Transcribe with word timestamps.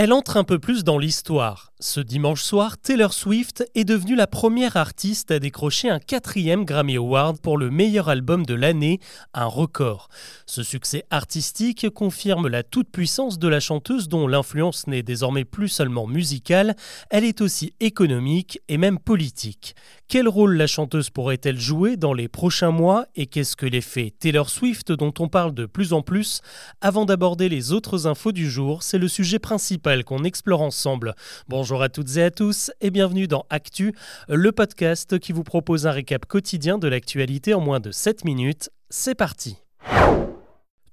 Elle 0.00 0.12
entre 0.12 0.36
un 0.36 0.44
peu 0.44 0.60
plus 0.60 0.84
dans 0.84 0.96
l'histoire. 0.96 1.72
Ce 1.80 1.98
dimanche 1.98 2.42
soir, 2.42 2.78
Taylor 2.78 3.12
Swift 3.12 3.64
est 3.74 3.84
devenue 3.84 4.14
la 4.14 4.28
première 4.28 4.76
artiste 4.76 5.32
à 5.32 5.40
décrocher 5.40 5.90
un 5.90 5.98
quatrième 5.98 6.64
Grammy 6.64 6.96
Award 6.96 7.40
pour 7.40 7.58
le 7.58 7.68
meilleur 7.68 8.08
album 8.08 8.46
de 8.46 8.54
l'année, 8.54 9.00
un 9.34 9.46
record. 9.46 10.08
Ce 10.46 10.62
succès 10.62 11.04
artistique 11.10 11.90
confirme 11.90 12.46
la 12.46 12.62
toute-puissance 12.62 13.40
de 13.40 13.48
la 13.48 13.58
chanteuse 13.58 14.08
dont 14.08 14.28
l'influence 14.28 14.86
n'est 14.86 15.02
désormais 15.02 15.44
plus 15.44 15.68
seulement 15.68 16.06
musicale, 16.06 16.76
elle 17.10 17.24
est 17.24 17.40
aussi 17.40 17.74
économique 17.80 18.60
et 18.68 18.78
même 18.78 19.00
politique. 19.00 19.74
Quel 20.06 20.28
rôle 20.28 20.56
la 20.56 20.68
chanteuse 20.68 21.10
pourrait-elle 21.10 21.58
jouer 21.58 21.96
dans 21.96 22.14
les 22.14 22.28
prochains 22.28 22.70
mois 22.70 23.06
et 23.16 23.26
qu'est-ce 23.26 23.56
que 23.56 23.66
l'effet 23.66 24.12
Taylor 24.18 24.48
Swift 24.48 24.92
dont 24.92 25.14
on 25.18 25.28
parle 25.28 25.54
de 25.54 25.66
plus 25.66 25.92
en 25.92 26.02
plus? 26.02 26.40
Avant 26.80 27.04
d'aborder 27.04 27.48
les 27.48 27.72
autres 27.72 28.06
infos 28.06 28.32
du 28.32 28.48
jour, 28.48 28.84
c'est 28.84 28.98
le 28.98 29.08
sujet 29.08 29.40
principal 29.40 29.87
qu'on 30.04 30.24
explore 30.24 30.60
ensemble. 30.60 31.14
Bonjour 31.48 31.82
à 31.82 31.88
toutes 31.88 32.16
et 32.16 32.22
à 32.22 32.30
tous 32.30 32.70
et 32.80 32.90
bienvenue 32.90 33.26
dans 33.26 33.46
Actu, 33.48 33.94
le 34.28 34.52
podcast 34.52 35.18
qui 35.18 35.32
vous 35.32 35.44
propose 35.44 35.86
un 35.86 35.92
récap 35.92 36.26
quotidien 36.26 36.78
de 36.78 36.88
l'actualité 36.88 37.54
en 37.54 37.60
moins 37.60 37.80
de 37.80 37.90
7 37.90 38.24
minutes. 38.24 38.70
C'est 38.90 39.14
parti. 39.14 39.67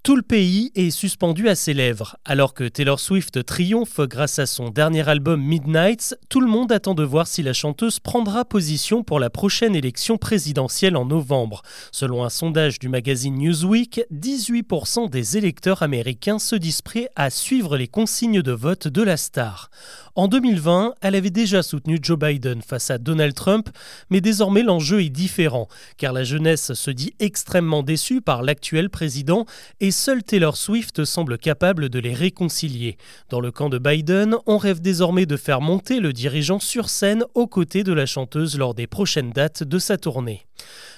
Tout 0.06 0.16
le 0.16 0.22
pays 0.22 0.72
est 0.76 0.92
suspendu 0.92 1.50
à 1.50 1.56
ses 1.56 1.74
lèvres. 1.74 2.16
Alors 2.26 2.54
que 2.54 2.66
Taylor 2.66 3.00
Swift 3.00 3.44
triomphe 3.44 4.02
grâce 4.02 4.38
à 4.38 4.46
son 4.46 4.70
dernier 4.70 5.10
album 5.10 5.42
Midnights, 5.42 6.16
tout 6.30 6.42
le 6.42 6.48
monde 6.48 6.72
attend 6.72 6.94
de 6.94 7.04
voir 7.04 7.26
si 7.26 7.42
la 7.42 7.54
chanteuse 7.54 8.00
prendra 8.00 8.46
position 8.46 9.02
pour 9.02 9.20
la 9.20 9.32
prochaine 9.32 9.76
élection 9.76 10.20
présidentielle 10.20 10.96
en 10.96 11.06
novembre. 11.06 11.64
Selon 11.92 12.24
un 12.24 12.30
sondage 12.30 12.78
du 12.78 12.88
magazine 12.88 13.36
Newsweek, 13.36 14.06
18% 14.14 15.10
des 15.10 15.38
électeurs 15.38 15.82
américains 15.82 16.38
se 16.38 16.56
disent 16.56 16.84
prêts 16.84 17.10
à 17.16 17.32
suivre 17.32 17.76
les 17.76 17.88
consignes 17.88 18.44
de 18.44 18.52
vote 18.52 18.88
de 18.88 19.02
la 19.02 19.18
star. 19.18 19.72
En 20.18 20.30
2020, 20.30 20.94
elle 21.02 21.16
avait 21.16 21.30
déjà 21.30 21.62
soutenu 21.62 22.00
Joe 22.02 22.18
Biden 22.18 22.62
face 22.62 22.90
à 22.90 22.98
Donald 22.98 23.34
Trump, 23.34 23.68
mais 24.10 24.22
désormais 24.22 24.64
l'enjeu 24.64 25.04
est 25.04 25.10
différent, 25.10 25.68
car 25.98 26.14
la 26.14 26.24
jeunesse 26.24 26.74
se 26.74 26.92
dit 26.92 27.14
extrêmement 27.20 27.84
déçue 27.84 28.22
par 28.22 28.42
l'actuel 28.42 28.90
président 28.90 29.46
et 29.82 29.92
seule 29.96 30.24
Taylor 30.24 30.58
Swift 30.58 31.06
semble 31.06 31.38
capable 31.38 31.90
de 31.90 32.00
les 32.00 32.14
réconcilier. 32.14 32.98
Dans 33.30 33.40
le 33.40 33.52
camp 33.52 33.70
de 33.70 33.78
Biden, 33.78 34.36
on 34.46 34.58
rêve 34.58 34.82
désormais 34.82 35.26
de 35.26 35.38
faire 35.38 35.62
monter 35.62 36.00
le 36.00 36.12
dirigeant 36.12 36.60
sur 36.60 36.90
scène 36.90 37.24
aux 37.34 37.48
côtés 37.48 37.84
de 37.84 37.94
la 37.94 38.06
chanteuse 38.06 38.58
lors 38.58 38.74
des 38.74 38.88
prochaines 38.88 39.32
dates 39.32 39.64
de 39.64 39.80
sa 39.80 39.98
tournée. 39.98 40.46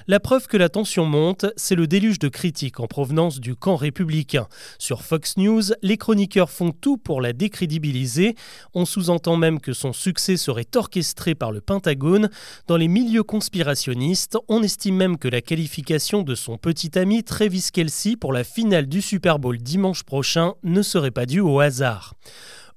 La 0.09 0.21
preuve 0.21 0.47
que 0.47 0.55
la 0.55 0.69
tension 0.69 1.03
monte, 1.03 1.47
c'est 1.57 1.75
le 1.75 1.85
déluge 1.85 2.17
de 2.17 2.29
critiques 2.29 2.79
en 2.79 2.87
provenance 2.87 3.41
du 3.41 3.57
camp 3.57 3.75
républicain. 3.75 4.47
Sur 4.79 5.01
Fox 5.01 5.35
News, 5.35 5.63
les 5.81 5.97
chroniqueurs 5.97 6.49
font 6.49 6.71
tout 6.71 6.95
pour 6.95 7.19
la 7.19 7.33
décrédibiliser. 7.33 8.35
On 8.73 8.85
sous-entend 8.85 9.35
même 9.35 9.59
que 9.59 9.73
son 9.73 9.91
succès 9.91 10.37
serait 10.37 10.69
orchestré 10.75 11.35
par 11.35 11.51
le 11.51 11.59
Pentagone. 11.59 12.29
Dans 12.67 12.77
les 12.77 12.87
milieux 12.87 13.23
conspirationnistes, 13.23 14.37
on 14.47 14.63
estime 14.63 14.95
même 14.95 15.17
que 15.17 15.27
la 15.27 15.41
qualification 15.41 16.21
de 16.21 16.35
son 16.35 16.57
petit 16.57 16.97
ami 16.97 17.25
Travis 17.25 17.67
Kelsey 17.73 18.15
pour 18.15 18.31
la 18.31 18.45
finale 18.45 18.87
du 18.87 19.01
Super 19.01 19.39
Bowl 19.39 19.57
dimanche 19.57 20.03
prochain 20.03 20.53
ne 20.63 20.83
serait 20.83 21.11
pas 21.11 21.25
due 21.25 21.41
au 21.41 21.59
hasard. 21.59 22.13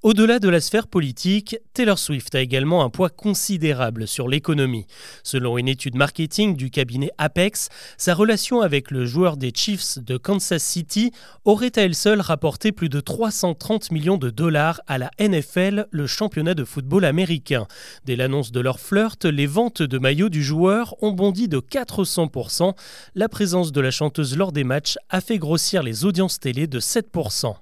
Au-delà 0.03 0.39
de 0.39 0.49
la 0.49 0.61
sphère 0.61 0.87
politique, 0.87 1.57
Taylor 1.75 1.99
Swift 1.99 2.33
a 2.33 2.41
également 2.41 2.83
un 2.83 2.89
poids 2.89 3.11
considérable 3.11 4.07
sur 4.07 4.27
l'économie. 4.27 4.87
Selon 5.21 5.59
une 5.59 5.67
étude 5.67 5.93
marketing 5.93 6.55
du 6.55 6.71
cabinet 6.71 7.11
Apex, 7.19 7.69
sa 7.97 8.15
relation 8.15 8.61
avec 8.61 8.89
le 8.89 9.05
joueur 9.05 9.37
des 9.37 9.51
Chiefs 9.53 9.99
de 9.99 10.17
Kansas 10.17 10.63
City 10.63 11.11
aurait 11.45 11.77
à 11.77 11.83
elle 11.83 11.93
seule 11.93 12.19
rapporté 12.19 12.71
plus 12.71 12.89
de 12.89 12.99
330 12.99 13.91
millions 13.91 14.17
de 14.17 14.31
dollars 14.31 14.81
à 14.87 14.97
la 14.97 15.11
NFL, 15.19 15.85
le 15.91 16.07
championnat 16.07 16.55
de 16.55 16.63
football 16.63 17.05
américain. 17.05 17.67
Dès 18.03 18.15
l'annonce 18.15 18.51
de 18.51 18.59
leur 18.59 18.79
flirt, 18.79 19.25
les 19.25 19.45
ventes 19.45 19.83
de 19.83 19.99
maillots 19.99 20.29
du 20.29 20.43
joueur 20.43 20.95
ont 21.03 21.11
bondi 21.11 21.47
de 21.47 21.59
400%. 21.59 22.73
La 23.13 23.29
présence 23.29 23.71
de 23.71 23.81
la 23.81 23.91
chanteuse 23.91 24.35
lors 24.35 24.51
des 24.51 24.63
matchs 24.63 24.97
a 25.11 25.21
fait 25.21 25.37
grossir 25.37 25.83
les 25.83 26.05
audiences 26.05 26.39
télé 26.39 26.65
de 26.65 26.79
7%. 26.79 27.53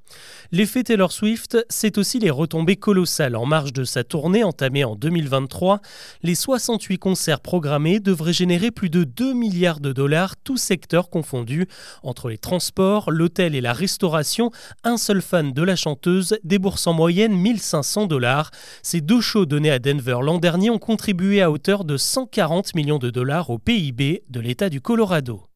L'effet 0.54 0.84
Taylor 0.84 1.12
Swift, 1.12 1.58
c'est 1.68 1.98
aussi 1.98 2.18
les 2.20 2.29
retombées 2.32 2.76
colossales 2.76 3.36
en 3.36 3.46
marge 3.46 3.74
de 3.74 3.84
sa 3.84 4.04
tournée 4.04 4.44
entamée 4.44 4.84
en 4.84 4.96
2023. 4.96 5.82
Les 6.24 6.36
68 6.36 6.98
concerts 6.98 7.40
programmés 7.40 8.00
devraient 8.00 8.34
générer 8.34 8.72
plus 8.72 8.90
de 8.90 9.04
2 9.04 9.34
milliards 9.34 9.80
de 9.80 9.92
dollars, 9.92 10.36
tous 10.44 10.58
secteurs 10.58 11.10
confondus. 11.10 11.68
Entre 12.04 12.30
les 12.30 12.38
transports, 12.38 13.12
l'hôtel 13.12 13.56
et 13.56 13.62
la 13.62 13.74
restauration, 13.74 14.52
un 14.84 14.98
seul 14.98 15.22
fan 15.22 15.52
de 15.54 15.64
la 15.64 15.76
chanteuse 15.76 16.38
débourse 16.44 16.88
en 16.88 16.94
moyenne 16.94 17.36
1500 17.36 18.08
dollars. 18.08 18.52
Ces 18.84 19.02
deux 19.02 19.22
shows 19.22 19.46
donnés 19.46 19.72
à 19.72 19.80
Denver 19.80 20.20
l'an 20.22 20.38
dernier 20.38 20.70
ont 20.70 20.80
contribué 20.80 21.42
à 21.42 21.52
hauteur 21.52 21.84
de 21.84 21.98
140 21.98 22.76
millions 22.76 23.00
de 23.00 23.10
dollars 23.10 23.50
au 23.50 23.58
PIB 23.58 24.24
de 24.30 24.40
l'État 24.40 24.70
du 24.70 24.82
Colorado. 24.82 25.49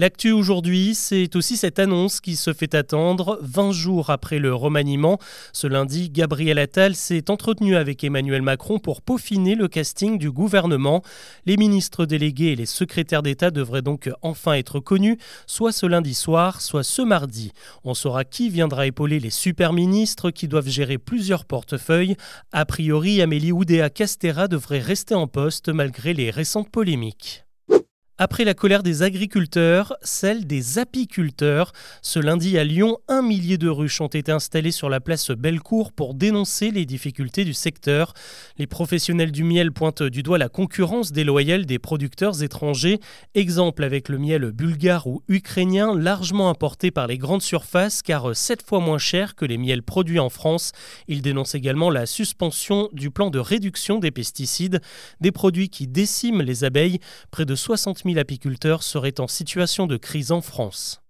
L'actu 0.00 0.32
aujourd'hui, 0.32 0.94
c'est 0.94 1.36
aussi 1.36 1.58
cette 1.58 1.78
annonce 1.78 2.22
qui 2.22 2.34
se 2.36 2.54
fait 2.54 2.74
attendre 2.74 3.38
20 3.42 3.72
jours 3.72 4.08
après 4.08 4.38
le 4.38 4.54
remaniement. 4.54 5.18
Ce 5.52 5.66
lundi, 5.66 6.08
Gabriel 6.08 6.58
Attal 6.58 6.94
s'est 6.94 7.30
entretenu 7.30 7.76
avec 7.76 8.02
Emmanuel 8.02 8.40
Macron 8.40 8.78
pour 8.78 9.02
peaufiner 9.02 9.54
le 9.54 9.68
casting 9.68 10.16
du 10.16 10.30
gouvernement. 10.30 11.02
Les 11.44 11.58
ministres 11.58 12.06
délégués 12.06 12.52
et 12.52 12.56
les 12.56 12.64
secrétaires 12.64 13.22
d'État 13.22 13.50
devraient 13.50 13.82
donc 13.82 14.08
enfin 14.22 14.54
être 14.54 14.80
connus, 14.80 15.18
soit 15.46 15.70
ce 15.70 15.84
lundi 15.84 16.14
soir, 16.14 16.62
soit 16.62 16.82
ce 16.82 17.02
mardi. 17.02 17.52
On 17.84 17.92
saura 17.92 18.24
qui 18.24 18.48
viendra 18.48 18.86
épauler 18.86 19.20
les 19.20 19.28
super 19.28 19.74
ministres 19.74 20.30
qui 20.30 20.48
doivent 20.48 20.70
gérer 20.70 20.96
plusieurs 20.96 21.44
portefeuilles. 21.44 22.16
A 22.52 22.64
priori, 22.64 23.20
Amélie 23.20 23.52
Oudéa 23.52 23.90
Castera 23.90 24.48
devrait 24.48 24.78
rester 24.78 25.14
en 25.14 25.26
poste 25.26 25.68
malgré 25.68 26.14
les 26.14 26.30
récentes 26.30 26.70
polémiques. 26.70 27.44
Après 28.22 28.44
la 28.44 28.52
colère 28.52 28.82
des 28.82 29.02
agriculteurs, 29.02 29.96
celle 30.02 30.46
des 30.46 30.78
apiculteurs. 30.78 31.72
Ce 32.02 32.18
lundi 32.18 32.58
à 32.58 32.64
Lyon, 32.64 32.98
un 33.08 33.22
millier 33.22 33.56
de 33.56 33.70
ruches 33.70 34.02
ont 34.02 34.08
été 34.08 34.30
installées 34.30 34.72
sur 34.72 34.90
la 34.90 35.00
place 35.00 35.30
Bellecour 35.30 35.90
pour 35.90 36.12
dénoncer 36.12 36.70
les 36.70 36.84
difficultés 36.84 37.46
du 37.46 37.54
secteur. 37.54 38.12
Les 38.58 38.66
professionnels 38.66 39.32
du 39.32 39.42
miel 39.42 39.72
pointent 39.72 40.02
du 40.02 40.22
doigt 40.22 40.36
la 40.36 40.50
concurrence 40.50 41.12
déloyale 41.12 41.64
des 41.64 41.78
producteurs 41.78 42.42
étrangers. 42.42 43.00
Exemple 43.34 43.84
avec 43.84 44.10
le 44.10 44.18
miel 44.18 44.50
bulgare 44.50 45.06
ou 45.06 45.22
ukrainien, 45.28 45.98
largement 45.98 46.50
importé 46.50 46.90
par 46.90 47.06
les 47.06 47.16
grandes 47.16 47.40
surfaces 47.40 48.02
car 48.02 48.36
7 48.36 48.60
fois 48.60 48.80
moins 48.80 48.98
cher 48.98 49.34
que 49.34 49.46
les 49.46 49.56
miels 49.56 49.82
produits 49.82 50.18
en 50.18 50.28
France. 50.28 50.72
Ils 51.08 51.22
dénoncent 51.22 51.54
également 51.54 51.88
la 51.88 52.04
suspension 52.04 52.90
du 52.92 53.10
plan 53.10 53.30
de 53.30 53.38
réduction 53.38 53.98
des 53.98 54.10
pesticides, 54.10 54.82
des 55.22 55.32
produits 55.32 55.70
qui 55.70 55.86
déciment 55.86 56.42
les 56.42 56.64
abeilles. 56.64 56.98
Près 57.30 57.46
de 57.46 57.54
60 57.54 58.02
000 58.04 58.09
apiculteurs 58.18 58.82
seraient 58.82 59.20
en 59.20 59.28
situation 59.28 59.86
de 59.86 59.96
crise 59.96 60.32
en 60.32 60.40
France. 60.40 61.02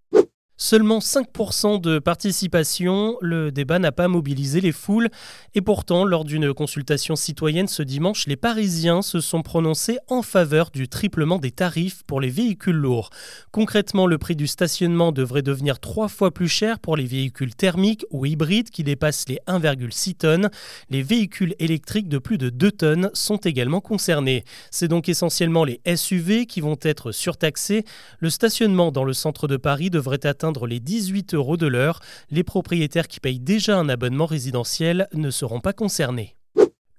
Seulement 0.63 0.99
5% 0.99 1.81
de 1.81 1.99
participation, 1.99 3.17
le 3.23 3.51
débat 3.51 3.79
n'a 3.79 3.93
pas 3.93 4.09
mobilisé 4.09 4.61
les 4.61 4.73
foules 4.73 5.09
et 5.55 5.63
pourtant 5.63 6.05
lors 6.05 6.27
d'une 6.27 6.53
consultation 6.53 7.17
citoyenne 7.17 7.67
ce 7.67 7.83
dimanche, 7.83 8.27
les 8.27 8.37
Parisiens 8.37 9.01
se 9.01 9.21
sont 9.21 9.41
prononcés 9.41 9.97
en 10.09 10.21
faveur 10.21 10.71
du 10.71 10.87
triplement 10.87 11.39
des 11.39 11.51
tarifs 11.51 12.03
pour 12.07 12.21
les 12.21 12.29
véhicules 12.29 12.77
lourds. 12.77 13.09
Concrètement, 13.53 14.07
le 14.07 14.19
prix 14.19 14.37
du 14.37 14.47
stationnement 14.47 15.13
devrait 15.13 15.41
devenir 15.41 15.81
trois 15.81 16.09
fois 16.09 16.31
plus 16.31 16.49
cher 16.49 16.79
pour 16.79 16.95
les 16.95 17.07
véhicules 17.07 17.55
thermiques 17.55 18.05
ou 18.11 18.27
hybrides 18.27 18.69
qui 18.69 18.85
dépassent 18.85 19.31
les 19.31 19.39
1,6 19.49 20.17
tonnes. 20.17 20.51
Les 20.91 21.03
véhicules 21.03 21.55
électriques 21.59 22.11
de 22.11 22.19
plus 22.19 22.37
de 22.37 22.51
2 22.51 22.71
tonnes 22.71 23.11
sont 23.15 23.39
également 23.39 23.81
concernés. 23.81 24.45
C'est 24.71 24.89
donc 24.89 25.09
essentiellement 25.09 25.65
les 25.65 25.81
SUV 25.97 26.45
qui 26.45 26.61
vont 26.61 26.79
être 26.83 27.13
surtaxés. 27.13 27.87
Le 28.19 28.29
stationnement 28.29 28.93
dans 28.93 29.05
le 29.05 29.15
centre 29.15 29.49
de 29.49 29.57
Paris 29.57 29.89
devrait 29.89 30.27
atteindre 30.27 30.50
les 30.67 30.81
18 30.81 31.35
euros 31.35 31.57
de 31.57 31.67
l'heure. 31.67 32.01
Les 32.31 32.45
propriétaires 32.45 33.09
qui 33.09 33.21
payent 33.21 33.41
déjà 33.41 33.79
un 33.79 33.89
abonnement 33.89 34.27
résidentiel 34.27 35.09
ne 35.15 35.31
seront 35.31 35.61
pas 35.61 35.73
concernés. 35.73 36.37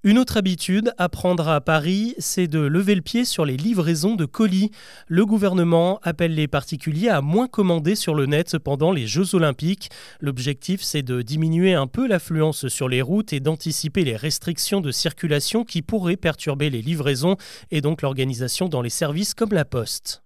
Une 0.04 0.18
autre 0.18 0.36
habitude 0.36 0.92
à 0.98 1.08
prendre 1.08 1.46
à 1.46 1.60
Paris, 1.60 2.16
c'est 2.18 2.48
de 2.48 2.58
lever 2.58 2.96
le 2.96 3.02
pied 3.02 3.24
sur 3.24 3.44
les 3.44 3.56
livraisons 3.56 4.16
de 4.16 4.24
colis. 4.24 4.72
Le 5.06 5.24
gouvernement 5.24 6.00
appelle 6.02 6.34
les 6.34 6.48
particuliers 6.48 7.08
à 7.08 7.20
moins 7.20 7.46
commander 7.46 7.94
sur 7.94 8.16
le 8.16 8.26
net 8.26 8.58
pendant 8.58 8.90
les 8.90 9.06
Jeux 9.06 9.36
olympiques. 9.36 9.90
L'objectif, 10.20 10.82
c'est 10.82 11.04
de 11.04 11.22
diminuer 11.22 11.74
un 11.74 11.86
peu 11.86 12.08
l'affluence 12.08 12.66
sur 12.66 12.88
les 12.88 13.00
routes 13.00 13.32
et 13.32 13.38
d'anticiper 13.38 14.02
les 14.02 14.16
restrictions 14.16 14.80
de 14.80 14.90
circulation 14.90 15.64
qui 15.64 15.82
pourraient 15.82 16.16
perturber 16.16 16.68
les 16.68 16.82
livraisons 16.82 17.36
et 17.70 17.80
donc 17.80 18.02
l'organisation 18.02 18.68
dans 18.68 18.82
les 18.82 18.90
services 18.90 19.34
comme 19.34 19.52
la 19.52 19.64
poste. 19.64 20.24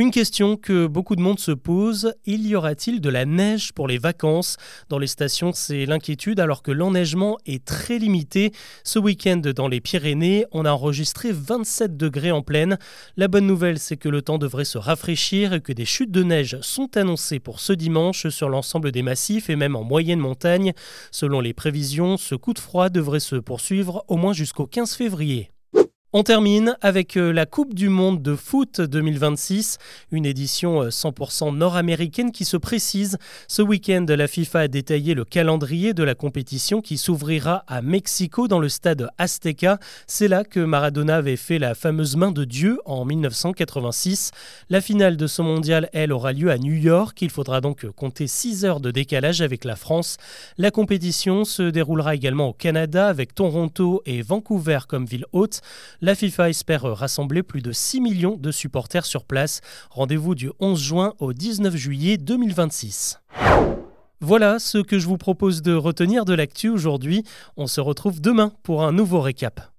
Une 0.00 0.12
question 0.12 0.56
que 0.56 0.86
beaucoup 0.86 1.14
de 1.14 1.20
monde 1.20 1.38
se 1.38 1.50
pose, 1.50 2.14
il 2.24 2.46
y 2.46 2.56
aura-t-il 2.56 3.02
de 3.02 3.10
la 3.10 3.26
neige 3.26 3.74
pour 3.74 3.86
les 3.86 3.98
vacances? 3.98 4.56
Dans 4.88 4.98
les 4.98 5.06
stations, 5.06 5.52
c'est 5.52 5.84
l'inquiétude 5.84 6.40
alors 6.40 6.62
que 6.62 6.70
l'enneigement 6.70 7.36
est 7.44 7.62
très 7.66 7.98
limité. 7.98 8.50
Ce 8.82 8.98
week-end, 8.98 9.42
dans 9.54 9.68
les 9.68 9.82
Pyrénées, 9.82 10.46
on 10.52 10.64
a 10.64 10.72
enregistré 10.72 11.32
27 11.32 11.98
degrés 11.98 12.30
en 12.30 12.40
pleine. 12.40 12.78
La 13.18 13.28
bonne 13.28 13.46
nouvelle, 13.46 13.78
c'est 13.78 13.98
que 13.98 14.08
le 14.08 14.22
temps 14.22 14.38
devrait 14.38 14.64
se 14.64 14.78
rafraîchir 14.78 15.52
et 15.52 15.60
que 15.60 15.74
des 15.74 15.84
chutes 15.84 16.12
de 16.12 16.22
neige 16.22 16.56
sont 16.62 16.96
annoncées 16.96 17.38
pour 17.38 17.60
ce 17.60 17.74
dimanche 17.74 18.26
sur 18.30 18.48
l'ensemble 18.48 18.92
des 18.92 19.02
massifs 19.02 19.50
et 19.50 19.56
même 19.56 19.76
en 19.76 19.84
moyenne 19.84 20.18
montagne. 20.18 20.72
Selon 21.10 21.42
les 21.42 21.52
prévisions, 21.52 22.16
ce 22.16 22.34
coup 22.34 22.54
de 22.54 22.58
froid 22.58 22.88
devrait 22.88 23.20
se 23.20 23.36
poursuivre 23.36 24.02
au 24.08 24.16
moins 24.16 24.32
jusqu'au 24.32 24.66
15 24.66 24.94
février. 24.94 25.50
On 26.12 26.24
termine 26.24 26.76
avec 26.80 27.16
euh, 27.16 27.32
la 27.32 27.46
Coupe 27.46 27.72
du 27.72 27.88
Monde 27.88 28.20
de 28.20 28.34
foot 28.34 28.80
2026, 28.80 29.78
une 30.10 30.26
édition 30.26 30.88
100% 30.88 31.50
euh, 31.50 31.52
nord-américaine 31.52 32.32
qui 32.32 32.44
se 32.44 32.56
précise. 32.56 33.16
Ce 33.46 33.62
week-end, 33.62 34.04
la 34.08 34.26
FIFA 34.26 34.58
a 34.62 34.66
détaillé 34.68 35.14
le 35.14 35.24
calendrier 35.24 35.94
de 35.94 36.02
la 36.02 36.16
compétition 36.16 36.80
qui 36.80 36.98
s'ouvrira 36.98 37.62
à 37.68 37.80
Mexico 37.80 38.48
dans 38.48 38.58
le 38.58 38.68
stade 38.68 39.08
Azteca. 39.18 39.78
C'est 40.08 40.26
là 40.26 40.42
que 40.42 40.58
Maradona 40.58 41.14
avait 41.14 41.36
fait 41.36 41.60
la 41.60 41.76
fameuse 41.76 42.16
main 42.16 42.32
de 42.32 42.42
Dieu 42.44 42.80
en 42.86 43.04
1986. 43.04 44.32
La 44.68 44.80
finale 44.80 45.16
de 45.16 45.28
ce 45.28 45.42
mondial, 45.42 45.88
elle, 45.92 46.10
aura 46.10 46.32
lieu 46.32 46.50
à 46.50 46.58
New 46.58 46.74
York. 46.74 47.22
Il 47.22 47.30
faudra 47.30 47.60
donc 47.60 47.88
compter 47.92 48.26
6 48.26 48.64
heures 48.64 48.80
de 48.80 48.90
décalage 48.90 49.42
avec 49.42 49.64
la 49.64 49.76
France. 49.76 50.16
La 50.58 50.72
compétition 50.72 51.44
se 51.44 51.62
déroulera 51.62 52.16
également 52.16 52.48
au 52.48 52.52
Canada 52.52 53.06
avec 53.06 53.32
Toronto 53.32 54.02
et 54.06 54.22
Vancouver 54.22 54.80
comme 54.88 55.06
ville 55.06 55.26
haute. 55.32 55.60
La 56.02 56.14
FIFA 56.14 56.48
espère 56.48 56.84
rassembler 56.84 57.42
plus 57.42 57.60
de 57.60 57.72
6 57.72 58.00
millions 58.00 58.38
de 58.38 58.50
supporters 58.50 59.04
sur 59.04 59.24
place. 59.24 59.60
Rendez-vous 59.90 60.34
du 60.34 60.50
11 60.58 60.80
juin 60.80 61.12
au 61.18 61.34
19 61.34 61.76
juillet 61.76 62.16
2026. 62.16 63.20
Voilà 64.22 64.58
ce 64.58 64.78
que 64.78 64.98
je 64.98 65.06
vous 65.06 65.18
propose 65.18 65.60
de 65.60 65.74
retenir 65.74 66.24
de 66.24 66.32
l'actu 66.32 66.70
aujourd'hui. 66.70 67.22
On 67.58 67.66
se 67.66 67.82
retrouve 67.82 68.22
demain 68.22 68.50
pour 68.62 68.82
un 68.82 68.92
nouveau 68.92 69.20
récap. 69.20 69.69